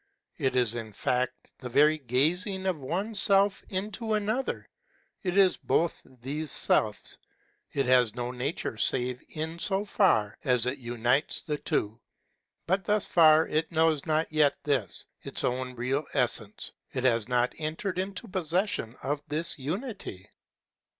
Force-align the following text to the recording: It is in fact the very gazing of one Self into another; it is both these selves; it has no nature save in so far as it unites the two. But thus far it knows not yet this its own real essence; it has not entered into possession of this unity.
It 0.39 0.55
is 0.55 0.73
in 0.73 0.93
fact 0.93 1.51
the 1.59 1.69
very 1.69 1.99
gazing 1.99 2.65
of 2.65 2.81
one 2.81 3.13
Self 3.13 3.63
into 3.69 4.13
another; 4.15 4.67
it 5.21 5.37
is 5.37 5.57
both 5.57 6.01
these 6.03 6.49
selves; 6.49 7.19
it 7.71 7.85
has 7.85 8.15
no 8.15 8.31
nature 8.31 8.77
save 8.77 9.21
in 9.29 9.59
so 9.59 9.85
far 9.85 10.39
as 10.43 10.65
it 10.65 10.79
unites 10.79 11.41
the 11.41 11.59
two. 11.59 12.01
But 12.65 12.83
thus 12.85 13.05
far 13.05 13.47
it 13.47 13.71
knows 13.71 14.07
not 14.07 14.33
yet 14.33 14.57
this 14.63 15.05
its 15.21 15.43
own 15.43 15.75
real 15.75 16.05
essence; 16.15 16.71
it 16.91 17.03
has 17.03 17.29
not 17.29 17.53
entered 17.59 17.99
into 17.99 18.27
possession 18.27 18.95
of 19.03 19.21
this 19.27 19.59
unity. 19.59 20.31